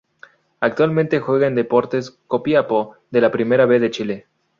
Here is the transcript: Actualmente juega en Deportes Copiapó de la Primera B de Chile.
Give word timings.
Actualmente 0.61 1.19
juega 1.19 1.45
en 1.45 1.53
Deportes 1.53 2.17
Copiapó 2.27 2.95
de 3.11 3.21
la 3.21 3.29
Primera 3.31 3.67
B 3.67 3.79
de 3.79 3.91
Chile. 3.91 4.27